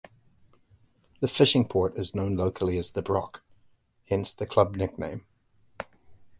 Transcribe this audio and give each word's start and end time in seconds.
The 1.19 1.27
fishing 1.27 1.67
port 1.67 1.95
is 1.95 2.15
known 2.15 2.35
locally 2.35 2.79
as 2.79 2.89
'The 2.89 3.03
Broch' 3.03 3.41
hence 4.09 4.33
the 4.33 4.47
club 4.47 4.75
nickname. 4.75 5.27